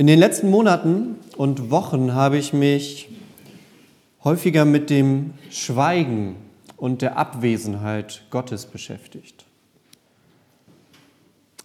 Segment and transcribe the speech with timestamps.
[0.00, 3.10] In den letzten Monaten und Wochen habe ich mich
[4.24, 6.36] häufiger mit dem Schweigen
[6.78, 9.44] und der Abwesenheit Gottes beschäftigt.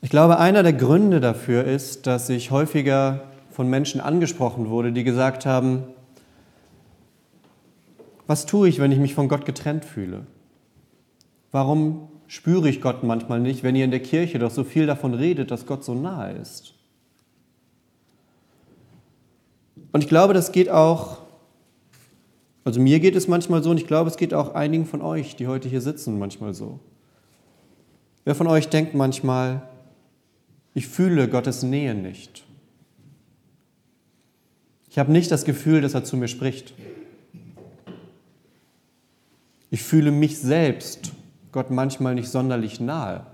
[0.02, 5.06] Ich glaube, einer der Gründe dafür ist, dass ich häufiger von Menschen angesprochen wurde, die
[5.06, 5.84] gesagt haben,
[8.28, 10.28] was tue ich, wenn ich mich von Gott getrennt fühle?
[11.54, 15.14] Warum spüre ich Gott manchmal nicht, wenn ihr in der Kirche doch so viel davon
[15.14, 16.75] redet, dass Gott so nahe ist?
[19.96, 21.20] Und ich glaube, das geht auch,
[22.66, 25.38] also mir geht es manchmal so und ich glaube, es geht auch einigen von euch,
[25.38, 26.82] die heute hier sitzen, manchmal so.
[28.26, 29.62] Wer von euch denkt manchmal,
[30.74, 32.44] ich fühle Gottes Nähe nicht.
[34.90, 36.74] Ich habe nicht das Gefühl, dass er zu mir spricht.
[39.72, 41.14] Ich fühle mich selbst
[41.54, 43.26] Gott manchmal nicht sonderlich nahe.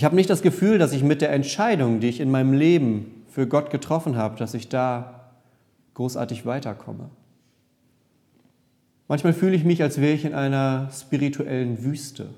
[0.00, 3.22] Ich habe nicht das Gefühl, dass ich mit der Entscheidung, die ich in meinem Leben
[3.28, 5.28] für Gott getroffen habe, dass ich da
[5.92, 7.10] großartig weiterkomme.
[9.08, 12.30] Manchmal fühle ich mich, als wäre ich in einer spirituellen Wüste.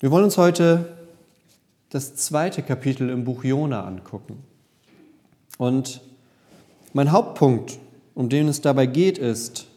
[0.00, 0.96] Wir wollen uns heute
[1.90, 4.42] das zweite Kapitel im Buch Jona angucken.
[5.58, 6.00] Und
[6.92, 7.78] mein Hauptpunkt,
[8.16, 9.68] um den es dabei geht, ist,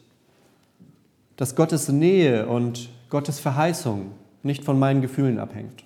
[1.40, 4.12] dass Gottes Nähe und Gottes Verheißung
[4.44, 5.86] nicht von meinen Gefühlen abhängt.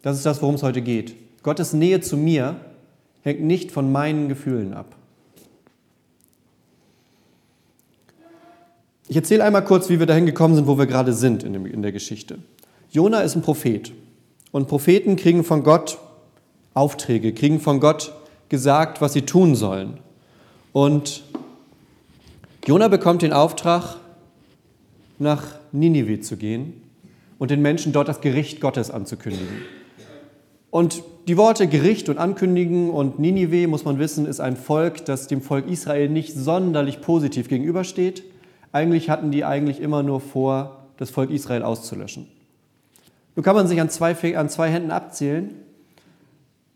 [0.00, 1.14] Das ist das, worum es heute geht.
[1.42, 2.56] Gottes Nähe zu mir
[3.20, 4.96] hängt nicht von meinen Gefühlen ab.
[9.08, 11.92] Ich erzähle einmal kurz, wie wir dahin gekommen sind, wo wir gerade sind in der
[11.92, 12.38] Geschichte.
[12.88, 13.92] Jona ist ein Prophet
[14.52, 15.98] und Propheten kriegen von Gott
[16.72, 18.14] Aufträge, kriegen von Gott
[18.48, 19.98] gesagt, was sie tun sollen.
[20.72, 21.25] Und
[22.66, 23.94] Jona bekommt den Auftrag,
[25.20, 26.82] nach Ninive zu gehen
[27.38, 29.62] und den Menschen dort das Gericht Gottes anzukündigen.
[30.70, 35.28] Und die Worte Gericht und Ankündigen und Ninive, muss man wissen, ist ein Volk, das
[35.28, 38.24] dem Volk Israel nicht sonderlich positiv gegenübersteht.
[38.72, 42.26] Eigentlich hatten die eigentlich immer nur vor, das Volk Israel auszulöschen.
[43.36, 45.50] Nun kann man sich an zwei, an zwei Händen abzählen.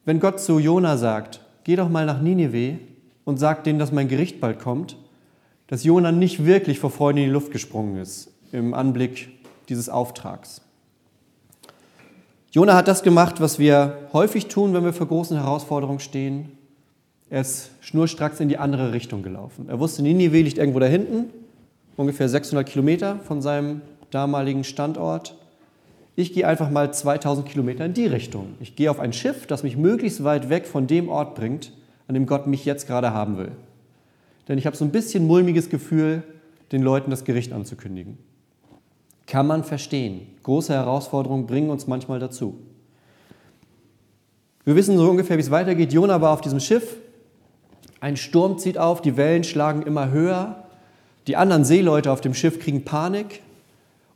[0.04, 2.78] Wenn Gott zu Jona sagt, geh doch mal nach Ninive
[3.24, 4.96] und sag denen, dass mein Gericht bald kommt,
[5.70, 9.28] dass Jona nicht wirklich vor Freude in die Luft gesprungen ist im Anblick
[9.68, 10.62] dieses Auftrags.
[12.50, 16.58] Jona hat das gemacht, was wir häufig tun, wenn wir vor großen Herausforderungen stehen.
[17.30, 19.68] Er ist schnurstracks in die andere Richtung gelaufen.
[19.68, 21.30] Er wusste, Ninive liegt irgendwo da hinten,
[21.96, 25.36] ungefähr 600 Kilometer von seinem damaligen Standort.
[26.16, 28.54] Ich gehe einfach mal 2000 Kilometer in die Richtung.
[28.58, 31.72] Ich gehe auf ein Schiff, das mich möglichst weit weg von dem Ort bringt,
[32.08, 33.52] an dem Gott mich jetzt gerade haben will
[34.50, 36.24] denn ich habe so ein bisschen mulmiges Gefühl,
[36.72, 38.18] den Leuten das Gericht anzukündigen.
[39.28, 40.26] Kann man verstehen.
[40.42, 42.58] Große Herausforderungen bringen uns manchmal dazu.
[44.64, 45.92] Wir wissen so ungefähr, wie es weitergeht.
[45.92, 46.96] Jona war auf diesem Schiff.
[48.00, 50.64] Ein Sturm zieht auf, die Wellen schlagen immer höher.
[51.28, 53.42] Die anderen Seeleute auf dem Schiff kriegen Panik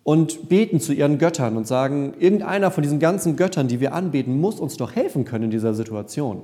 [0.03, 4.41] und beten zu ihren Göttern und sagen, irgendeiner von diesen ganzen Göttern, die wir anbeten,
[4.41, 6.43] muss uns doch helfen können in dieser Situation.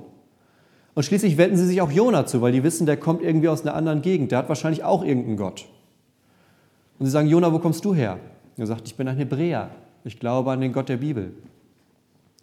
[0.93, 3.61] Und schließlich wenden sie sich auch Jona zu, weil die wissen, der kommt irgendwie aus
[3.61, 4.31] einer anderen Gegend.
[4.31, 5.65] Der hat wahrscheinlich auch irgendeinen Gott.
[6.99, 8.19] Und sie sagen, Jona, wo kommst du her?
[8.57, 9.71] Er sagt, ich bin ein Hebräer.
[10.03, 11.33] Ich glaube an den Gott der Bibel.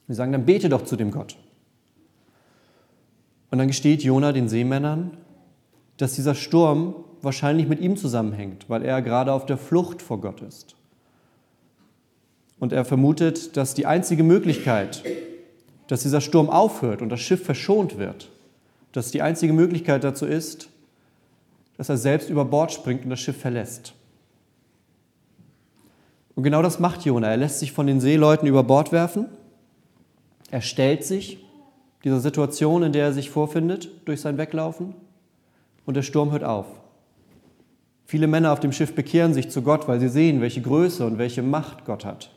[0.08, 1.37] Sie sagen, dann bete doch zu dem Gott.
[3.50, 5.16] Und dann gesteht Jona den Seemännern,
[5.97, 10.41] dass dieser Sturm wahrscheinlich mit ihm zusammenhängt, weil er gerade auf der Flucht vor Gott
[10.41, 10.76] ist.
[12.58, 15.03] Und er vermutet, dass die einzige Möglichkeit,
[15.87, 18.31] dass dieser Sturm aufhört und das Schiff verschont wird,
[18.98, 20.70] dass die einzige Möglichkeit dazu ist,
[21.76, 23.94] dass er selbst über Bord springt und das Schiff verlässt.
[26.34, 27.28] Und genau das macht Jona.
[27.28, 29.26] Er lässt sich von den Seeleuten über Bord werfen.
[30.50, 31.38] Er stellt sich
[32.03, 34.97] dieser Situation, in der er sich vorfindet, durch sein Weglaufen.
[35.87, 36.66] Und der Sturm hört auf.
[38.04, 41.19] Viele Männer auf dem Schiff bekehren sich zu Gott, weil sie sehen, welche Größe und
[41.19, 42.34] welche Macht Gott hat.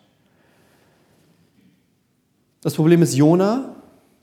[2.61, 3.80] Das Problem ist, Jona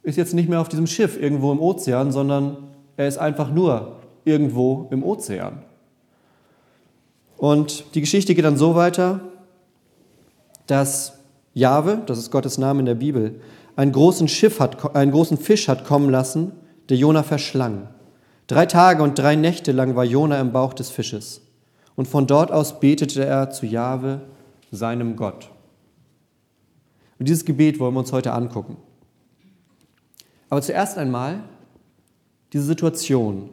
[0.08, 2.56] ist jetzt nicht mehr auf diesem Schiff irgendwo im Ozean, sondern
[2.96, 5.62] er ist einfach nur irgendwo im Ozean.
[7.36, 9.20] Und die Geschichte geht dann so weiter,
[10.66, 11.18] dass
[11.52, 13.40] Jahwe, das ist Gottes Name in der Bibel,
[13.76, 16.52] einen großen, Schiff hat, einen großen Fisch hat kommen lassen,
[16.88, 17.88] der Jona verschlang.
[18.46, 21.42] Drei Tage und drei Nächte lang war Jona im Bauch des Fisches.
[21.96, 24.22] Und von dort aus betete er zu Jahwe,
[24.70, 25.50] seinem Gott.
[27.18, 28.78] Und dieses Gebet wollen wir uns heute angucken.
[30.50, 31.40] Aber zuerst einmal
[32.52, 33.50] diese Situation.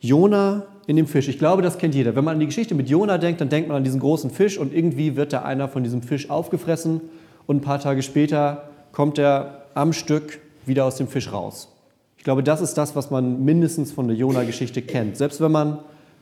[0.00, 1.28] Jona in dem Fisch.
[1.28, 2.16] Ich glaube, das kennt jeder.
[2.16, 4.58] Wenn man an die Geschichte mit Jona denkt, dann denkt man an diesen großen Fisch
[4.58, 7.00] und irgendwie wird da einer von diesem Fisch aufgefressen
[7.46, 11.68] und ein paar Tage später kommt er am Stück wieder aus dem Fisch raus.
[12.16, 15.78] Ich glaube, das ist das, was man mindestens von der Jona-Geschichte kennt, selbst wenn man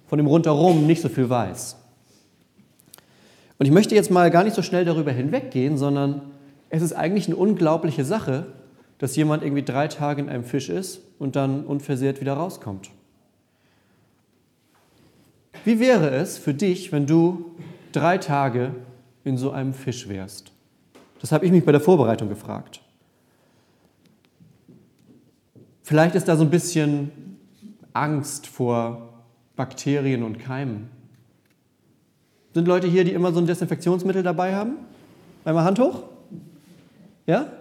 [0.07, 1.77] von dem Rundherum nicht so viel weiß.
[3.59, 6.23] Und ich möchte jetzt mal gar nicht so schnell darüber hinweggehen, sondern
[6.71, 8.47] es ist eigentlich eine unglaubliche Sache,
[8.99, 12.91] dass jemand irgendwie drei Tage in einem Fisch ist und dann unversehrt wieder rauskommt.
[15.65, 17.53] Wie wäre es für dich, wenn du
[17.93, 18.75] drei Tage
[19.25, 20.53] in so einem Fisch wärst?
[21.21, 22.81] Das habe ich mich bei der Vorbereitung gefragt.
[25.83, 27.11] Vielleicht ist da so ein bisschen
[27.93, 29.09] Angst vor
[29.57, 30.89] Bakterien und Keimen.
[32.55, 34.77] Sind Leute hier, die immer so ein Desinfektionsmittel dabei haben?
[35.45, 36.05] Einmal Hand hoch.
[37.27, 37.53] Ja?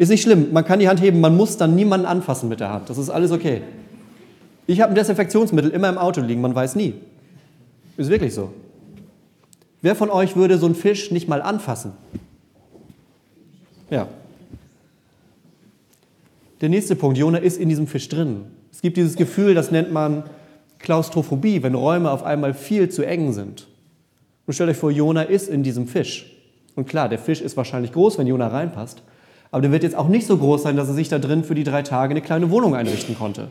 [0.00, 0.50] Ist nicht schlimm.
[0.50, 2.88] Man kann die Hand heben, man muss dann niemanden anfassen mit der Hand.
[2.88, 3.60] Das ist alles okay.
[4.66, 6.94] Ich habe ein Desinfektionsmittel immer im Auto liegen, man weiß nie.
[7.98, 8.50] Ist wirklich so.
[9.82, 11.92] Wer von euch würde so einen Fisch nicht mal anfassen?
[13.90, 14.08] Ja.
[16.62, 18.46] Der nächste Punkt, Jona ist in diesem Fisch drin.
[18.72, 20.22] Es gibt dieses Gefühl, das nennt man
[20.78, 23.66] Klaustrophobie, wenn Räume auf einmal viel zu eng sind.
[24.46, 26.34] Und stellt euch vor, Jona ist in diesem Fisch.
[26.74, 29.02] Und klar, der Fisch ist wahrscheinlich groß, wenn Jona reinpasst.
[29.50, 31.54] Aber der wird jetzt auch nicht so groß sein, dass er sich da drin für
[31.54, 33.48] die drei Tage eine kleine Wohnung einrichten konnte.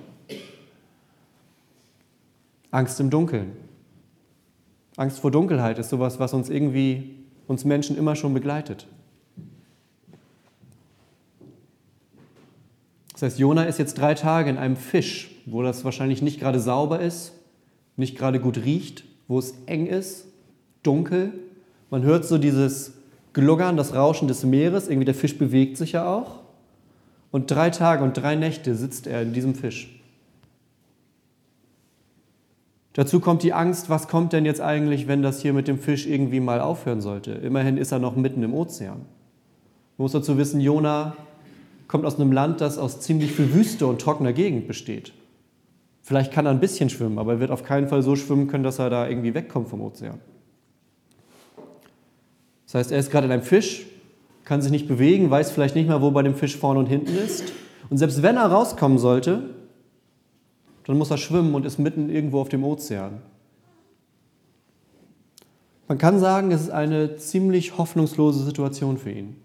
[2.71, 3.51] Angst im Dunkeln.
[4.95, 7.15] Angst vor Dunkelheit ist sowas, was uns irgendwie,
[7.47, 8.85] uns Menschen immer schon begleitet.
[13.13, 16.59] Das heißt, Jona ist jetzt drei Tage in einem Fisch, wo das wahrscheinlich nicht gerade
[16.59, 17.33] sauber ist,
[17.97, 20.25] nicht gerade gut riecht, wo es eng ist,
[20.83, 21.33] dunkel.
[21.89, 22.93] Man hört so dieses
[23.39, 26.39] Gluggern, das Rauschen des Meeres, irgendwie der Fisch bewegt sich ja auch.
[27.31, 29.99] Und drei Tage und drei Nächte sitzt er in diesem Fisch.
[32.93, 36.07] Dazu kommt die Angst, was kommt denn jetzt eigentlich, wenn das hier mit dem Fisch
[36.07, 37.31] irgendwie mal aufhören sollte?
[37.31, 38.97] Immerhin ist er noch mitten im Ozean.
[38.97, 41.15] Man muss dazu wissen, Jona
[41.87, 45.13] kommt aus einem Land, das aus ziemlich viel Wüste und trockener Gegend besteht.
[46.01, 48.63] Vielleicht kann er ein bisschen schwimmen, aber er wird auf keinen Fall so schwimmen können,
[48.63, 50.19] dass er da irgendwie wegkommt vom Ozean.
[52.69, 53.87] Das heißt, er ist gerade in einem Fisch,
[54.45, 57.17] kann sich nicht bewegen, weiß vielleicht nicht mal, wo bei dem Fisch vorne und hinten
[57.17, 57.51] ist.
[57.89, 59.49] Und selbst wenn er rauskommen sollte,
[60.85, 63.21] dann muss er schwimmen und ist mitten irgendwo auf dem Ozean.
[65.87, 69.35] Man kann sagen, es ist eine ziemlich hoffnungslose Situation für ihn.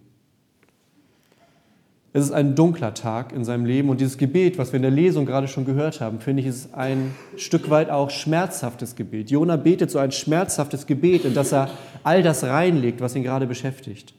[2.16, 4.92] Es ist ein dunkler Tag in seinem Leben und dieses Gebet, was wir in der
[4.92, 9.32] Lesung gerade schon gehört haben, finde ich, ist ein Stück weit auch schmerzhaftes Gebet.
[9.32, 11.70] Jona betet so ein schmerzhaftes Gebet, in das er
[12.04, 14.14] all das reinlegt, was ihn gerade beschäftigt.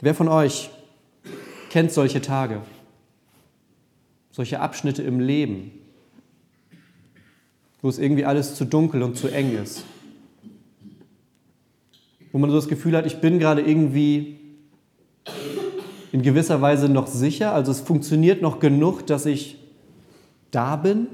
[0.00, 0.68] Wer von euch
[1.70, 2.62] kennt solche Tage,
[4.32, 5.70] solche Abschnitte im Leben,
[7.82, 9.84] wo es irgendwie alles zu dunkel und zu eng ist?
[12.32, 14.39] Wo man so das Gefühl hat, ich bin gerade irgendwie
[16.12, 19.58] in gewisser Weise noch sicher, also es funktioniert noch genug, dass ich
[20.50, 21.06] da bin,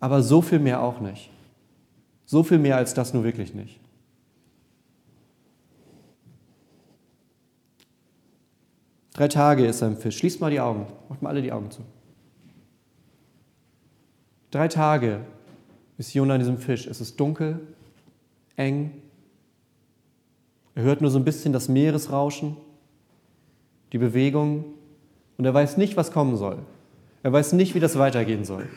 [0.00, 1.30] aber so viel mehr auch nicht.
[2.24, 3.78] So viel mehr als das nur wirklich nicht.
[9.12, 10.16] Drei Tage ist im Fisch.
[10.18, 10.86] Schließt mal die Augen.
[11.08, 11.82] Macht mal alle die Augen zu.
[14.50, 15.20] Drei Tage
[15.98, 16.86] ist Jona in diesem Fisch.
[16.86, 17.60] Es ist dunkel,
[18.56, 19.02] eng.
[20.74, 22.56] Er hört nur so ein bisschen das Meeresrauschen,
[23.92, 24.64] die Bewegung
[25.36, 26.58] und er weiß nicht, was kommen soll.
[27.22, 28.68] Er weiß nicht, wie das weitergehen soll.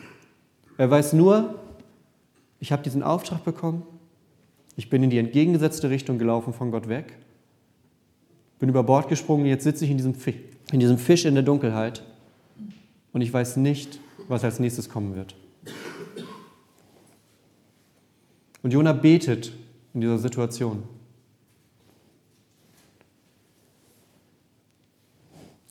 [0.78, 1.58] Er weiß nur,
[2.60, 3.82] ich habe diesen Auftrag bekommen,
[4.76, 7.16] ich bin in die entgegengesetzte Richtung gelaufen von Gott weg,
[8.58, 10.36] bin über Bord gesprungen, jetzt sitze ich in diesem, Fisch,
[10.70, 12.02] in diesem Fisch in der Dunkelheit
[13.12, 15.34] und ich weiß nicht, was als nächstes kommen wird.
[18.62, 19.52] Und Jona betet
[19.94, 20.82] in dieser Situation.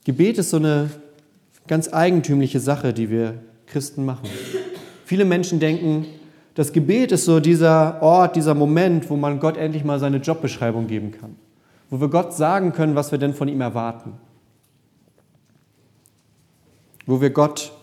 [0.06, 0.92] Gebet ist so eine
[1.68, 4.30] ganz eigentümliche Sache, die wir Christen machen.
[5.04, 6.06] Viele Menschen denken,
[6.54, 10.86] das Gebet ist so dieser Ort, dieser Moment, wo man Gott endlich mal seine Jobbeschreibung
[10.86, 11.36] geben kann,
[11.90, 14.14] wo wir Gott sagen können, was wir denn von ihm erwarten,
[17.08, 17.74] wo wir Gott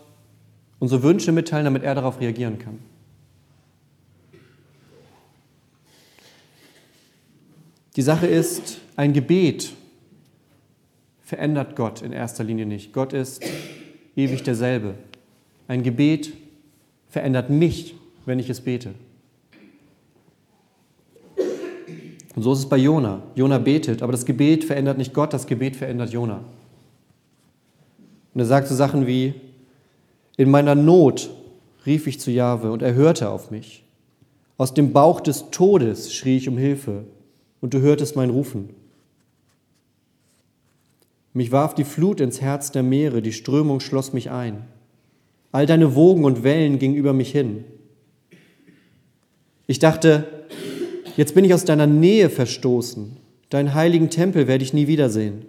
[0.79, 2.79] unsere Wünsche mitteilen, damit er darauf reagieren kann.
[7.97, 9.75] Die Sache ist, ein Gebet
[11.33, 12.93] verändert Gott in erster Linie nicht.
[12.93, 13.43] Gott ist
[14.17, 14.97] ewig derselbe.
[15.67, 16.35] Ein Gebet
[17.09, 17.95] verändert mich
[18.27, 18.91] wenn ich es bete.
[22.37, 23.23] Und so ist es bei Jona.
[23.35, 26.45] Jona betet, aber das Gebet verändert nicht Gott, das Gebet verändert Jona.
[28.35, 29.33] Und er sagt so Sachen wie,
[30.37, 31.31] in meiner Not
[31.87, 33.85] rief ich zu Jahwe und er hörte auf mich.
[34.59, 37.05] Aus dem Bauch des Todes schrie ich um Hilfe
[37.63, 38.82] und du hörtest mein Rufen.
[41.35, 44.65] Mich warf die Flut ins Herz der Meere, die Strömung schloss mich ein.
[45.51, 47.65] All deine Wogen und Wellen gingen über mich hin.
[49.67, 50.47] Ich dachte,
[51.17, 53.17] jetzt bin ich aus deiner Nähe verstoßen.
[53.49, 55.45] Deinen heiligen Tempel werde ich nie wiedersehen.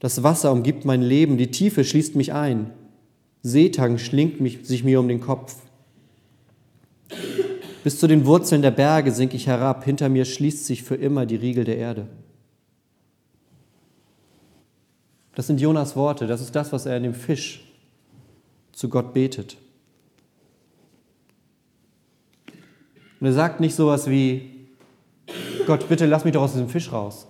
[0.00, 2.70] Das Wasser umgibt mein Leben, die Tiefe schließt mich ein.
[3.42, 5.56] Seetang schlingt mich, sich mir um den Kopf.
[7.84, 11.26] Bis zu den Wurzeln der Berge sink ich herab, hinter mir schließt sich für immer
[11.26, 12.06] die Riegel der Erde.
[15.38, 17.62] Das sind Jonas Worte, das ist das, was er in dem Fisch
[18.72, 19.56] zu Gott betet.
[23.20, 24.66] Und er sagt nicht sowas wie,
[25.64, 27.28] Gott, bitte lass mich doch aus diesem Fisch raus.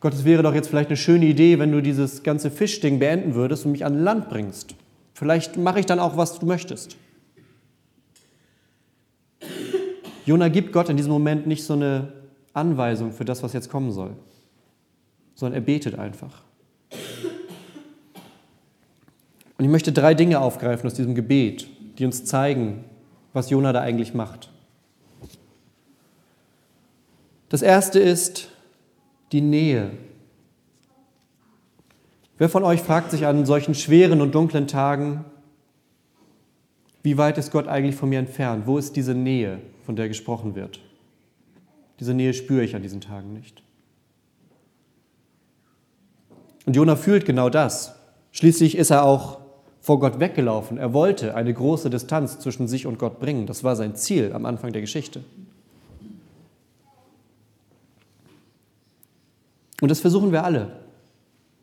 [0.00, 3.36] Gott, es wäre doch jetzt vielleicht eine schöne Idee, wenn du dieses ganze Fischding beenden
[3.36, 4.74] würdest und mich an Land bringst.
[5.14, 6.96] Vielleicht mache ich dann auch, was du möchtest.
[10.26, 12.14] Jona gibt Gott in diesem Moment nicht so eine
[12.52, 14.16] Anweisung für das, was jetzt kommen soll,
[15.34, 16.42] sondern er betet einfach.
[19.58, 22.84] Und ich möchte drei Dinge aufgreifen aus diesem Gebet, die uns zeigen,
[23.32, 24.50] was Jona da eigentlich macht.
[27.48, 28.48] Das erste ist,
[29.30, 29.90] die Nähe.
[32.38, 35.24] Wer von euch fragt sich an solchen schweren und dunklen Tagen,
[37.02, 38.66] wie weit ist Gott eigentlich von mir entfernt?
[38.66, 40.80] Wo ist diese Nähe, von der gesprochen wird?
[42.00, 43.62] Diese Nähe spüre ich an diesen Tagen nicht.
[46.66, 47.94] Und Jona fühlt genau das.
[48.32, 49.38] Schließlich ist er auch
[49.80, 50.78] vor Gott weggelaufen.
[50.78, 53.46] Er wollte eine große Distanz zwischen sich und Gott bringen.
[53.46, 55.24] Das war sein Ziel am Anfang der Geschichte.
[59.80, 60.68] Und das versuchen wir alle.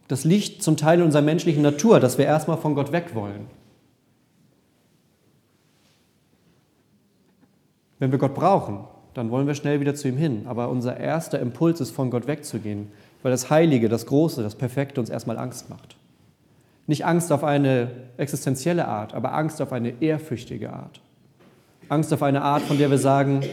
[0.09, 3.47] Das liegt zum Teil in unserer menschlichen Natur, dass wir erstmal von Gott weg wollen.
[7.99, 10.45] Wenn wir Gott brauchen, dann wollen wir schnell wieder zu ihm hin.
[10.47, 12.91] Aber unser erster Impuls ist, von Gott wegzugehen,
[13.21, 15.95] weil das Heilige, das Große, das Perfekte uns erstmal Angst macht.
[16.87, 21.01] Nicht Angst auf eine existenzielle Art, aber Angst auf eine ehrfürchtige Art.
[21.87, 23.43] Angst auf eine Art, von der wir sagen,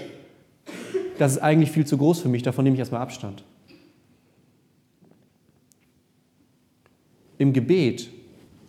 [1.18, 3.44] das ist eigentlich viel zu groß für mich, davon nehme ich erstmal Abstand.
[7.38, 8.10] Im Gebet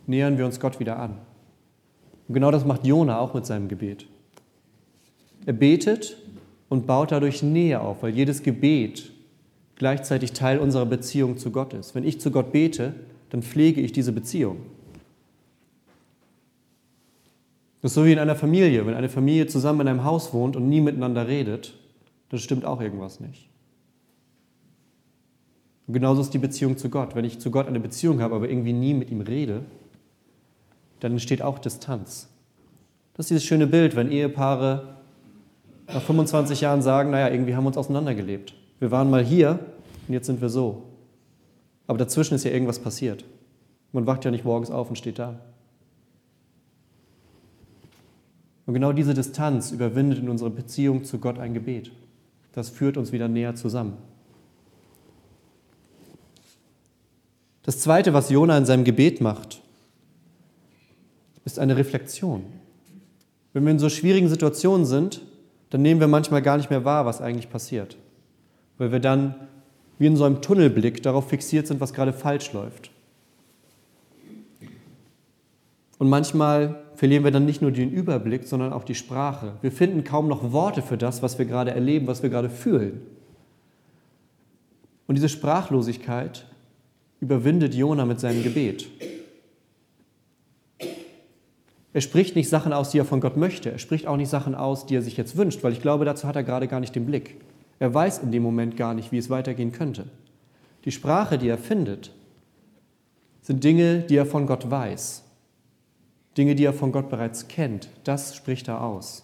[0.05, 1.17] nähern wir uns Gott wieder an.
[2.27, 4.05] Und genau das macht Jona auch mit seinem Gebet.
[5.45, 6.17] Er betet
[6.67, 9.11] und baut dadurch Nähe auf, weil jedes Gebet
[9.77, 11.95] gleichzeitig Teil unserer Beziehung zu Gott ist.
[11.95, 12.93] Wenn ich zu Gott bete,
[13.29, 14.57] dann pflege ich diese Beziehung.
[17.81, 18.85] Das ist so wie in einer Familie.
[18.85, 21.75] Wenn eine Familie zusammen in einem Haus wohnt und nie miteinander redet,
[22.29, 23.47] dann stimmt auch irgendwas nicht.
[25.85, 27.15] Und genauso ist die Beziehung zu Gott.
[27.15, 29.61] Wenn ich zu Gott eine Beziehung habe, aber irgendwie nie mit ihm rede,
[30.99, 32.27] dann entsteht auch Distanz.
[33.13, 34.97] Das ist dieses schöne Bild, wenn Ehepaare
[35.87, 38.53] nach 25 Jahren sagen, naja, irgendwie haben wir uns auseinandergelebt.
[38.79, 39.59] Wir waren mal hier
[40.07, 40.83] und jetzt sind wir so.
[41.87, 43.23] Aber dazwischen ist ja irgendwas passiert.
[43.91, 45.39] Man wacht ja nicht morgens auf und steht da.
[48.65, 51.91] Und genau diese Distanz überwindet in unserer Beziehung zu Gott ein Gebet.
[52.51, 53.93] Das führt uns wieder näher zusammen.
[57.63, 59.61] Das Zweite, was Jona in seinem Gebet macht,
[61.45, 62.43] ist eine Reflexion.
[63.53, 65.21] Wenn wir in so schwierigen Situationen sind,
[65.69, 67.97] dann nehmen wir manchmal gar nicht mehr wahr, was eigentlich passiert,
[68.77, 69.35] weil wir dann
[69.99, 72.91] wie in so einem Tunnelblick darauf fixiert sind, was gerade falsch läuft.
[75.97, 79.53] Und manchmal verlieren wir dann nicht nur den Überblick, sondern auch die Sprache.
[79.61, 83.01] Wir finden kaum noch Worte für das, was wir gerade erleben, was wir gerade fühlen.
[85.07, 86.45] Und diese Sprachlosigkeit
[87.19, 88.87] überwindet Jona mit seinem Gebet.
[91.93, 93.71] Er spricht nicht Sachen aus, die er von Gott möchte.
[93.71, 96.27] Er spricht auch nicht Sachen aus, die er sich jetzt wünscht, weil ich glaube, dazu
[96.27, 97.37] hat er gerade gar nicht den Blick.
[97.79, 100.07] Er weiß in dem Moment gar nicht, wie es weitergehen könnte.
[100.85, 102.11] Die Sprache, die er findet,
[103.41, 105.23] sind Dinge, die er von Gott weiß.
[106.37, 107.89] Dinge, die er von Gott bereits kennt.
[108.03, 109.23] Das spricht er aus.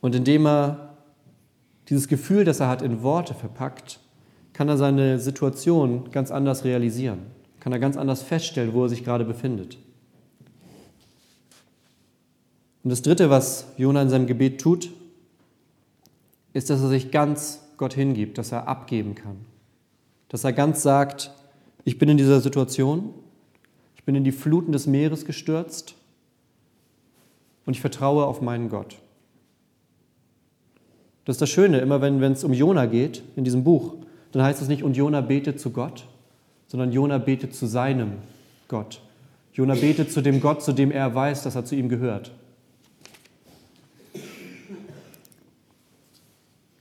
[0.00, 0.96] Und indem er
[1.88, 4.00] dieses Gefühl, das er hat, in Worte verpackt,
[4.52, 7.20] kann er seine Situation ganz anders realisieren,
[7.60, 9.78] kann er ganz anders feststellen, wo er sich gerade befindet.
[12.82, 14.90] Und das Dritte, was Jona in seinem Gebet tut,
[16.58, 19.36] ist, dass er sich ganz Gott hingibt, dass er abgeben kann.
[20.28, 21.30] Dass er ganz sagt,
[21.84, 23.14] ich bin in dieser Situation,
[23.96, 25.94] ich bin in die Fluten des Meeres gestürzt
[27.64, 28.98] und ich vertraue auf meinen Gott.
[31.24, 33.94] Das ist das Schöne, immer wenn es um Jona geht in diesem Buch,
[34.32, 36.06] dann heißt es nicht, und Jona betet zu Gott,
[36.66, 38.14] sondern Jona betet zu seinem
[38.66, 39.00] Gott.
[39.52, 42.32] Jona betet zu dem Gott, zu dem er weiß, dass er zu ihm gehört.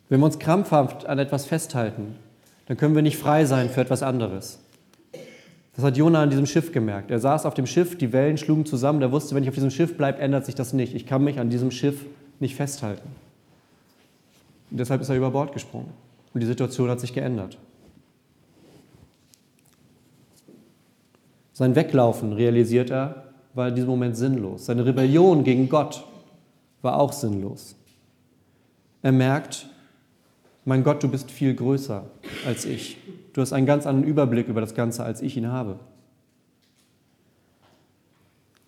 [0.09, 2.15] Wenn wir uns krampfhaft an etwas festhalten,
[2.67, 4.59] dann können wir nicht frei sein für etwas anderes.
[5.75, 7.11] Das hat Jona an diesem Schiff gemerkt.
[7.11, 9.69] Er saß auf dem Schiff, die Wellen schlugen zusammen, er wusste, wenn ich auf diesem
[9.69, 10.95] Schiff bleibe, ändert sich das nicht.
[10.95, 12.05] Ich kann mich an diesem Schiff
[12.39, 13.07] nicht festhalten.
[14.71, 15.91] Und deshalb ist er über Bord gesprungen.
[16.33, 17.57] Und die Situation hat sich geändert.
[21.53, 23.23] Sein Weglaufen, realisiert er,
[23.53, 24.65] war in diesem Moment sinnlos.
[24.65, 26.05] Seine Rebellion gegen Gott
[26.81, 27.75] war auch sinnlos.
[29.01, 29.67] Er merkt,
[30.67, 32.03] mein Gott, du bist viel größer
[32.45, 32.97] als ich.
[33.31, 35.79] Du hast einen ganz anderen Überblick über das Ganze, als ich ihn habe.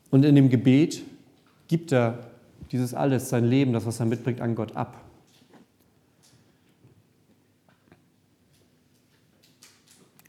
[0.10, 1.04] Und in dem Gebet
[1.68, 2.20] gibt er
[2.72, 5.04] dieses alles, sein Leben, das, was er mitbringt, an Gott ab.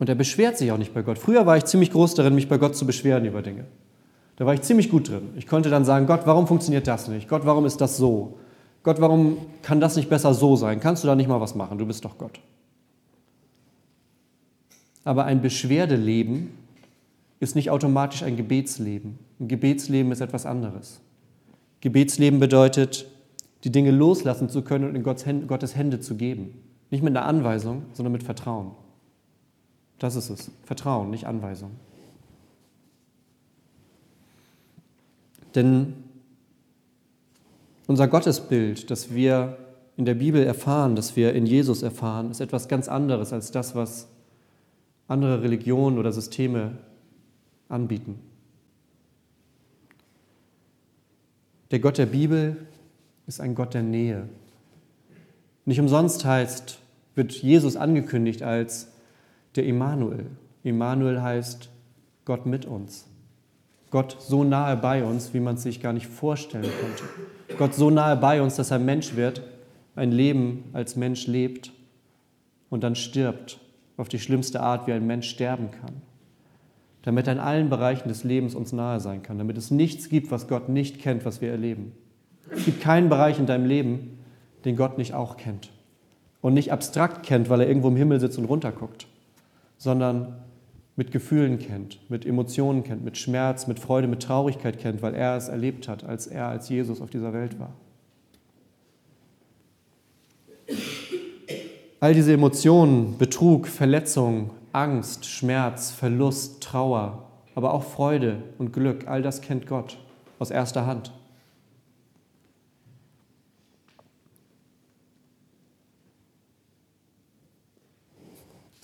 [0.00, 1.18] Und er beschwert sich auch nicht bei Gott.
[1.18, 3.66] Früher war ich ziemlich groß darin, mich bei Gott zu beschweren über Dinge.
[4.36, 5.28] Da war ich ziemlich gut drin.
[5.36, 7.28] Ich konnte dann sagen, Gott, warum funktioniert das nicht?
[7.28, 8.40] Gott, warum ist das so?
[8.82, 10.80] Gott, warum kann das nicht besser so sein?
[10.80, 11.78] Kannst du da nicht mal was machen?
[11.78, 12.40] Du bist doch Gott.
[15.04, 16.50] Aber ein Beschwerdeleben
[17.40, 19.18] ist nicht automatisch ein Gebetsleben.
[19.38, 21.00] Ein Gebetsleben ist etwas anderes.
[21.80, 23.06] Gebetsleben bedeutet,
[23.64, 26.54] die Dinge loslassen zu können und in Gottes Hände zu geben.
[26.90, 28.72] Nicht mit einer Anweisung, sondern mit Vertrauen.
[29.98, 30.50] Das ist es.
[30.64, 31.72] Vertrauen, nicht Anweisung.
[35.54, 35.99] Denn
[37.90, 39.58] unser Gottesbild, das wir
[39.96, 43.74] in der Bibel erfahren, das wir in Jesus erfahren, ist etwas ganz anderes als das,
[43.74, 44.06] was
[45.08, 46.78] andere Religionen oder Systeme
[47.68, 48.20] anbieten.
[51.72, 52.58] Der Gott der Bibel
[53.26, 54.28] ist ein Gott der Nähe.
[55.64, 56.78] Nicht umsonst heißt,
[57.16, 58.86] wird Jesus angekündigt als
[59.56, 60.26] der Immanuel.
[60.62, 61.70] Immanuel heißt
[62.24, 63.09] Gott mit uns.
[63.90, 67.58] Gott so nahe bei uns, wie man es sich gar nicht vorstellen konnte.
[67.58, 69.42] Gott so nahe bei uns, dass er Mensch wird,
[69.96, 71.72] ein Leben als Mensch lebt
[72.68, 73.58] und dann stirbt
[73.96, 76.02] auf die schlimmste Art, wie ein Mensch sterben kann.
[77.02, 79.38] Damit er in allen Bereichen des Lebens uns nahe sein kann.
[79.38, 81.92] Damit es nichts gibt, was Gott nicht kennt, was wir erleben.
[82.50, 84.18] Es gibt keinen Bereich in deinem Leben,
[84.64, 85.70] den Gott nicht auch kennt.
[86.40, 89.06] Und nicht abstrakt kennt, weil er irgendwo im Himmel sitzt und runterguckt
[89.80, 90.36] sondern
[91.00, 95.34] mit Gefühlen kennt, mit Emotionen kennt, mit Schmerz, mit Freude, mit Traurigkeit kennt, weil er
[95.34, 97.72] es erlebt hat, als er als Jesus auf dieser Welt war.
[102.00, 109.22] All diese Emotionen, Betrug, Verletzung, Angst, Schmerz, Verlust, Trauer, aber auch Freude und Glück, all
[109.22, 109.96] das kennt Gott
[110.38, 111.14] aus erster Hand.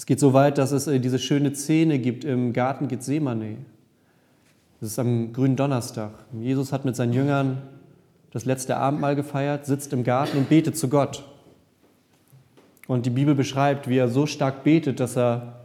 [0.06, 3.56] Es geht so weit, dass es äh, diese schöne Szene gibt im Garten Gethsemane.
[4.78, 6.12] Das ist am grünen Donnerstag.
[6.32, 7.62] Jesus hat mit seinen Jüngern
[8.30, 11.24] das letzte Abendmahl gefeiert, sitzt im Garten und betet zu Gott.
[12.86, 15.64] Und die Bibel beschreibt, wie er so stark betet, dass er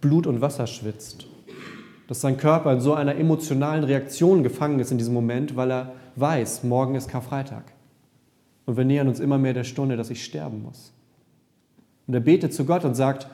[0.00, 1.26] Blut und Wasser schwitzt.
[2.08, 5.92] Dass sein Körper in so einer emotionalen Reaktion gefangen ist in diesem Moment, weil er
[6.16, 7.62] weiß, morgen ist Karfreitag.
[8.66, 10.92] Und wir nähern uns immer mehr der Stunde, dass ich sterben muss.
[12.10, 13.28] Und er betet zu Gott und sagt,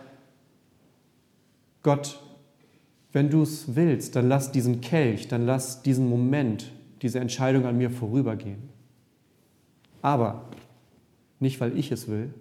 [1.82, 2.20] Gott,
[3.10, 7.78] wenn du es willst, dann lass diesen Kelch, dann lass diesen Moment, diese Entscheidung an
[7.78, 8.58] mir vorübergehen.
[10.02, 10.50] Aber
[11.40, 12.34] nicht, weil ich es will,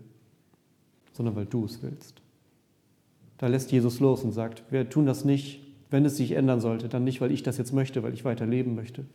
[1.14, 2.22] sondern weil du es willst.
[3.38, 6.90] Da lässt Jesus los und sagt, wir tun das nicht, wenn es sich ändern sollte,
[6.90, 9.06] dann nicht, weil ich das jetzt möchte, weil ich weiter leben möchte,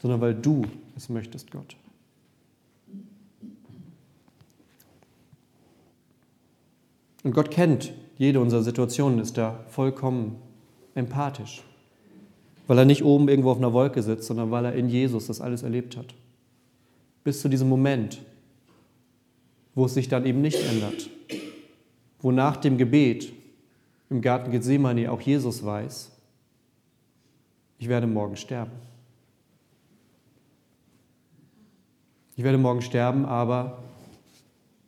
[0.00, 0.62] sondern weil du
[0.96, 1.76] es möchtest, Gott.
[7.24, 10.36] Und Gott kennt jede unserer Situationen, ist da vollkommen
[10.94, 11.62] empathisch,
[12.68, 15.40] weil er nicht oben irgendwo auf einer Wolke sitzt, sondern weil er in Jesus das
[15.40, 16.14] alles erlebt hat.
[17.24, 18.20] Bis zu diesem Moment,
[19.74, 21.10] wo es sich dann eben nicht ändert,
[22.20, 23.32] wo nach dem Gebet
[24.10, 26.12] im Garten Gethsemane auch Jesus weiß,
[27.78, 28.72] ich werde morgen sterben.
[32.36, 33.82] Ich werde morgen sterben, aber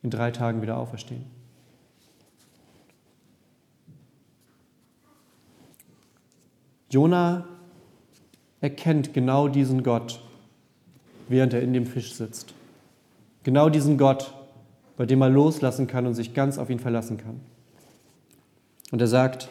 [0.03, 1.36] in drei Tagen wieder auferstehen.
[6.89, 7.45] Jona
[8.61, 10.21] erkennt genau diesen Gott,
[11.27, 12.53] während er in dem Fisch sitzt.
[13.43, 14.33] Genau diesen Gott,
[14.95, 17.39] bei dem er loslassen kann und sich ganz auf ihn verlassen kann.
[18.91, 19.49] Und er sagt,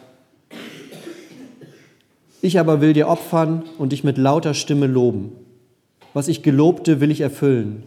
[2.41, 5.33] ich aber will dir opfern und dich mit lauter Stimme loben.
[6.15, 7.83] Was ich gelobte, will ich erfüllen.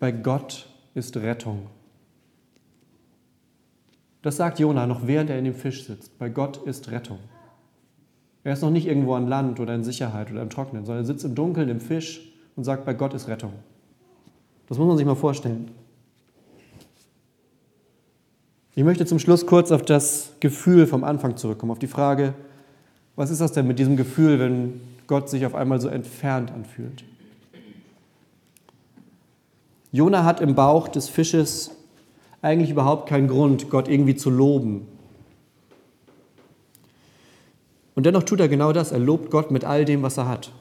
[0.00, 1.66] Bei Gott ist Rettung.
[4.22, 6.18] Das sagt Jona noch während er in dem Fisch sitzt.
[6.18, 7.18] Bei Gott ist Rettung.
[8.46, 11.06] Er ist noch nicht irgendwo an Land oder in Sicherheit oder im Trocknen, sondern er
[11.06, 13.52] sitzt im Dunkeln, im Fisch und sagt, bei Gott ist Rettung.
[14.68, 15.72] Das muss man sich mal vorstellen.
[18.76, 22.34] Ich möchte zum Schluss kurz auf das Gefühl vom Anfang zurückkommen, auf die Frage,
[23.16, 27.02] was ist das denn mit diesem Gefühl, wenn Gott sich auf einmal so entfernt anfühlt?
[29.90, 31.72] Jona hat im Bauch des Fisches
[32.42, 34.86] eigentlich überhaupt keinen Grund, Gott irgendwie zu loben.
[37.96, 38.92] Und dennoch tut er genau das.
[38.92, 40.52] Er lobt Gott mit all dem, was er hat.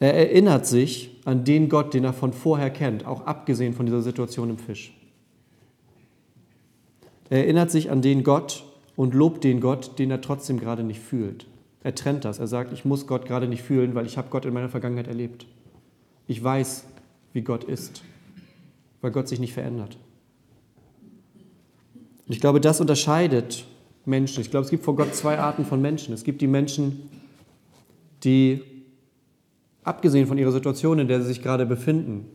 [0.00, 4.00] Er erinnert sich an den Gott, den er von vorher kennt, auch abgesehen von dieser
[4.00, 4.94] Situation im Fisch.
[7.30, 8.64] Er erinnert sich an den Gott
[8.96, 11.46] und lobt den Gott, den er trotzdem gerade nicht fühlt.
[11.82, 12.38] Er trennt das.
[12.38, 15.08] Er sagt, ich muss Gott gerade nicht fühlen, weil ich habe Gott in meiner Vergangenheit
[15.08, 15.46] erlebt.
[16.26, 16.86] Ich weiß,
[17.34, 18.02] wie Gott ist,
[19.02, 19.98] weil Gott sich nicht verändert.
[22.26, 23.66] Und ich glaube, das unterscheidet
[24.08, 24.40] Menschen.
[24.40, 26.12] Ich glaube, es gibt vor Gott zwei Arten von Menschen.
[26.12, 27.08] Es gibt die Menschen,
[28.24, 28.62] die,
[29.84, 32.26] abgesehen von ihrer Situation, in der sie sich gerade befinden,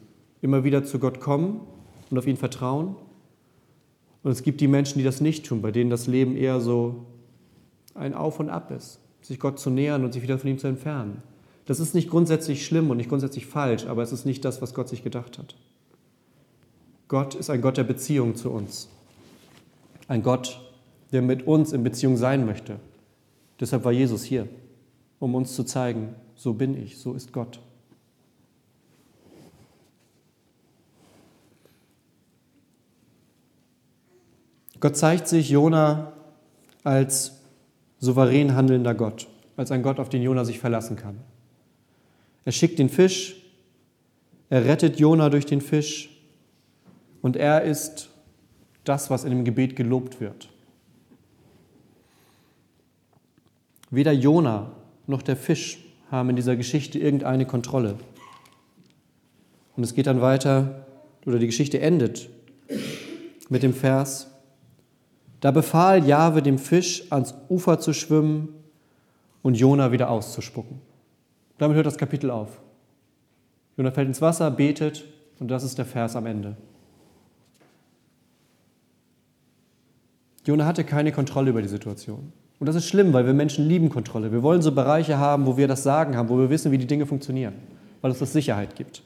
[0.41, 1.61] immer wieder zu Gott kommen
[2.09, 2.95] und auf ihn vertrauen.
[4.23, 7.05] Und es gibt die Menschen, die das nicht tun, bei denen das Leben eher so
[7.95, 10.67] ein Auf und Ab ist, sich Gott zu nähern und sich wieder von ihm zu
[10.67, 11.21] entfernen.
[11.65, 14.73] Das ist nicht grundsätzlich schlimm und nicht grundsätzlich falsch, aber es ist nicht das, was
[14.73, 15.55] Gott sich gedacht hat.
[17.07, 18.89] Gott ist ein Gott der Beziehung zu uns.
[20.07, 20.59] Ein Gott,
[21.13, 22.79] der mit uns in Beziehung sein möchte.
[23.59, 24.49] Deshalb war Jesus hier,
[25.19, 27.59] um uns zu zeigen, so bin ich, so ist Gott.
[34.79, 36.11] Gott zeigt sich Jona
[36.83, 37.39] als
[37.99, 41.19] souverän handelnder Gott, als ein Gott, auf den Jona sich verlassen kann.
[42.43, 43.35] Er schickt den Fisch,
[44.49, 46.09] er rettet Jona durch den Fisch
[47.21, 48.09] und er ist
[48.83, 50.49] das, was in dem Gebet gelobt wird.
[53.93, 54.71] Weder Jona
[55.05, 55.77] noch der Fisch
[56.09, 57.99] haben in dieser Geschichte irgendeine Kontrolle.
[59.75, 60.87] Und es geht dann weiter,
[61.27, 62.27] oder die Geschichte endet
[63.49, 64.31] mit dem Vers,
[65.41, 68.49] da befahl Jahwe dem Fisch, ans Ufer zu schwimmen
[69.43, 70.81] und Jona wieder auszuspucken.
[71.59, 72.63] Damit hört das Kapitel auf.
[73.77, 75.05] Jona fällt ins Wasser, betet
[75.39, 76.57] und das ist der Vers am Ende.
[80.47, 82.33] Jona hatte keine Kontrolle über die Situation.
[82.63, 84.31] Und das ist schlimm, weil wir Menschen lieben Kontrolle.
[84.31, 86.87] Wir wollen so Bereiche haben, wo wir das Sagen haben, wo wir wissen, wie die
[86.87, 87.55] Dinge funktionieren,
[87.99, 89.01] weil es das Sicherheit gibt.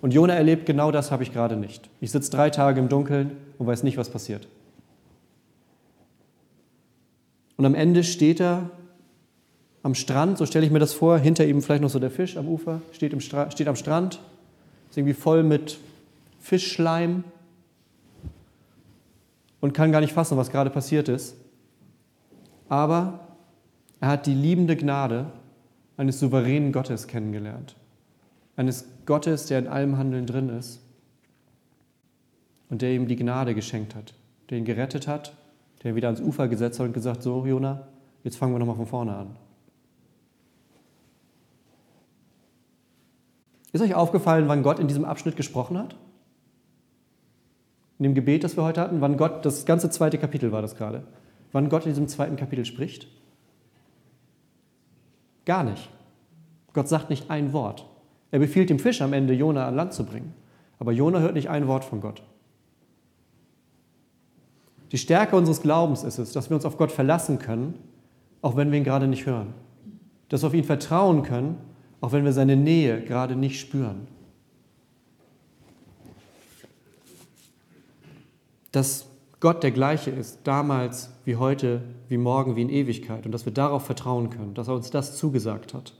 [0.00, 1.90] Und Jona erlebt, genau das habe ich gerade nicht.
[2.00, 4.46] Ich sitze drei Tage im Dunkeln und weiß nicht, was passiert.
[7.56, 8.70] Und am Ende steht er
[9.82, 12.36] am Strand, so stelle ich mir das vor, hinter ihm vielleicht noch so der Fisch
[12.36, 14.20] am Ufer, steht, im steht am Strand,
[14.90, 15.80] ist irgendwie voll mit
[16.38, 17.24] Fischschleim
[19.60, 21.34] und kann gar nicht fassen, was gerade passiert ist.
[22.70, 23.18] Aber
[23.98, 25.26] er hat die liebende Gnade
[25.96, 27.74] eines souveränen Gottes kennengelernt.
[28.56, 30.80] Eines Gottes, der in allem Handeln drin ist
[32.70, 34.14] und der ihm die Gnade geschenkt hat,
[34.48, 35.34] der ihn gerettet hat,
[35.82, 37.88] der ihn wieder ans Ufer gesetzt hat und gesagt, so Jona,
[38.22, 39.36] jetzt fangen wir nochmal von vorne an.
[43.72, 45.96] Ist euch aufgefallen, wann Gott in diesem Abschnitt gesprochen hat?
[47.98, 50.76] In dem Gebet, das wir heute hatten, wann Gott, das ganze zweite Kapitel war das
[50.76, 51.02] gerade,
[51.52, 53.06] wann Gott in diesem zweiten Kapitel spricht?
[55.44, 55.88] Gar nicht.
[56.72, 57.86] Gott sagt nicht ein Wort.
[58.30, 60.34] Er befiehlt dem Fisch am Ende, Jona an Land zu bringen.
[60.78, 62.22] Aber Jona hört nicht ein Wort von Gott.
[64.92, 67.74] Die Stärke unseres Glaubens ist es, dass wir uns auf Gott verlassen können,
[68.42, 69.54] auch wenn wir ihn gerade nicht hören.
[70.28, 71.58] Dass wir auf ihn vertrauen können,
[72.00, 74.08] auch wenn wir seine Nähe gerade nicht spüren.
[78.72, 79.09] Dass
[79.40, 83.52] Gott der gleiche ist, damals wie heute, wie morgen, wie in Ewigkeit und dass wir
[83.52, 85.94] darauf vertrauen können, dass er uns das zugesagt hat.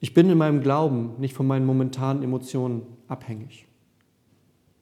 [0.00, 3.68] Ich bin in meinem Glauben nicht von meinen momentanen Emotionen abhängig.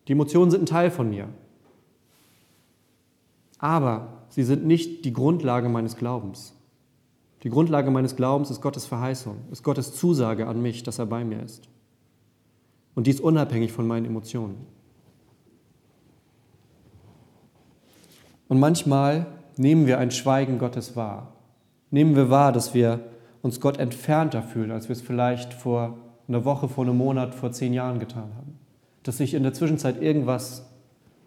[0.06, 1.28] Die Emotionen sind ein Teil von mir.
[3.58, 6.54] Aber sie sind nicht die Grundlage meines Glaubens.
[7.42, 11.24] Die Grundlage meines Glaubens ist Gottes Verheißung, ist Gottes Zusage an mich, dass er bei
[11.24, 11.68] mir ist.
[12.94, 14.56] Und dies unabhängig von meinen Emotionen.
[18.48, 21.34] Und manchmal nehmen wir ein Schweigen Gottes wahr.
[21.90, 23.00] Nehmen wir wahr, dass wir
[23.42, 27.52] uns Gott entfernter fühlen, als wir es vielleicht vor einer Woche, vor einem Monat, vor
[27.52, 28.58] zehn Jahren getan haben.
[29.02, 30.66] Dass sich in der Zwischenzeit irgendwas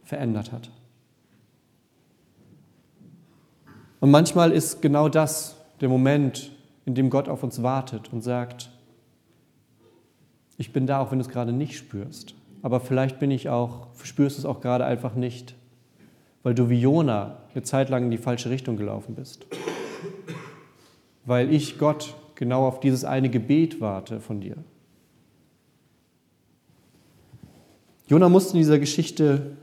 [0.03, 0.69] verändert hat.
[3.99, 6.51] Und manchmal ist genau das der Moment,
[6.85, 8.71] in dem Gott auf uns wartet und sagt,
[10.57, 12.35] ich bin da, auch wenn du es gerade nicht spürst.
[12.61, 15.55] Aber vielleicht bin ich auch, spürst du es auch gerade einfach nicht,
[16.43, 19.45] weil du wie Jona eine Zeit lang in die falsche Richtung gelaufen bist.
[21.25, 24.55] Weil ich Gott genau auf dieses eine Gebet warte von dir.
[28.07, 29.57] Jona musste in dieser Geschichte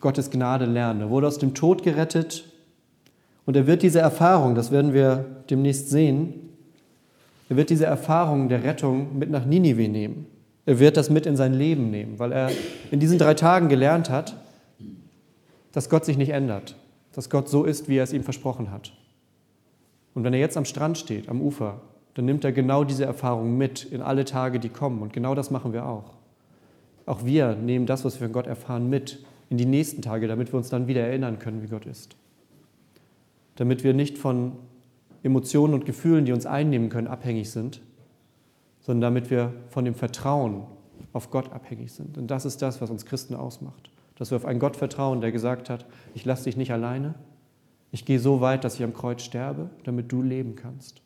[0.00, 1.02] Gottes Gnade lernen.
[1.02, 2.44] Er wurde aus dem Tod gerettet
[3.46, 6.46] und er wird diese Erfahrung, das werden wir demnächst sehen,
[7.48, 10.26] er wird diese Erfahrung der Rettung mit nach Ninive nehmen.
[10.66, 12.50] Er wird das mit in sein Leben nehmen, weil er
[12.90, 14.34] in diesen drei Tagen gelernt hat,
[15.76, 16.74] dass Gott sich nicht ändert,
[17.12, 18.94] dass Gott so ist, wie er es ihm versprochen hat.
[20.14, 21.82] Und wenn er jetzt am Strand steht, am Ufer,
[22.14, 25.02] dann nimmt er genau diese Erfahrung mit in alle Tage, die kommen.
[25.02, 26.14] Und genau das machen wir auch.
[27.04, 30.50] Auch wir nehmen das, was wir von Gott erfahren, mit in die nächsten Tage, damit
[30.50, 32.16] wir uns dann wieder erinnern können, wie Gott ist.
[33.56, 34.52] Damit wir nicht von
[35.22, 37.82] Emotionen und Gefühlen, die uns einnehmen können, abhängig sind,
[38.80, 40.62] sondern damit wir von dem Vertrauen
[41.12, 42.16] auf Gott abhängig sind.
[42.16, 43.90] Und das ist das, was uns Christen ausmacht.
[44.16, 47.14] Dass wir auf einen Gott vertrauen, der gesagt hat, ich lasse dich nicht alleine,
[47.92, 51.02] ich gehe so weit, dass ich am Kreuz sterbe, damit du leben kannst.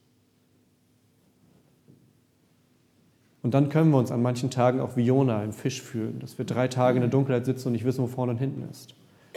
[3.43, 6.37] Und dann können wir uns an manchen Tagen auch wie Jona im Fisch fühlen, dass
[6.37, 8.95] wir drei Tage in der Dunkelheit sitzen und nicht wissen, wo vorne und hinten ist.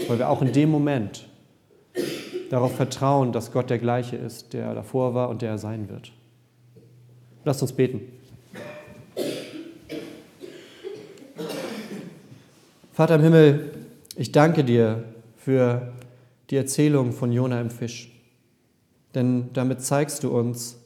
[0.08, 1.30] Weil wir auch in dem Moment
[2.50, 6.12] darauf vertrauen, dass Gott der gleiche ist, der davor war und der er sein wird.
[7.46, 8.02] Lasst uns beten.
[12.94, 13.72] Vater im Himmel,
[14.16, 15.04] ich danke dir
[15.36, 15.94] für
[16.52, 18.12] die Erzählung von Jona im Fisch.
[19.16, 20.78] Denn damit zeigst du uns,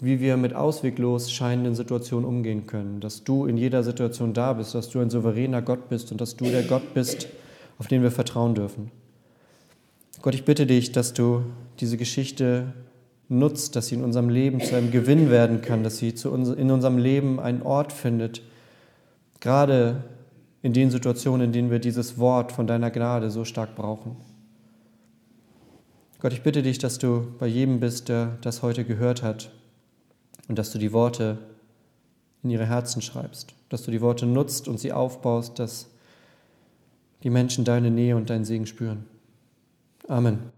[0.00, 4.74] wie wir mit ausweglos scheinenden Situationen umgehen können, dass du in jeder Situation da bist,
[4.74, 7.28] dass du ein souveräner Gott bist und dass du der Gott bist,
[7.78, 8.90] auf den wir vertrauen dürfen.
[10.22, 11.42] Gott, ich bitte dich, dass du
[11.78, 12.72] diese Geschichte
[13.28, 16.96] nutzt, dass sie in unserem Leben zu einem Gewinn werden kann, dass sie in unserem
[16.96, 18.40] Leben einen Ort findet,
[19.40, 20.04] gerade
[20.62, 24.16] in den Situationen, in denen wir dieses Wort von deiner Gnade so stark brauchen.
[26.20, 29.50] Gott, ich bitte dich, dass du bei jedem bist, der das heute gehört hat,
[30.48, 31.38] und dass du die Worte
[32.42, 35.88] in ihre Herzen schreibst, dass du die Worte nutzt und sie aufbaust, dass
[37.22, 39.04] die Menschen deine Nähe und deinen Segen spüren.
[40.08, 40.50] Amen.